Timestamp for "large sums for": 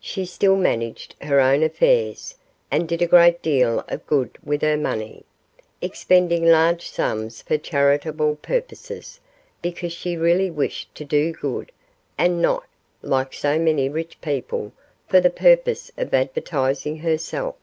6.46-7.58